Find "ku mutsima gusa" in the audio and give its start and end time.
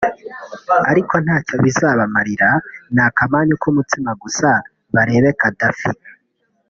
3.61-4.49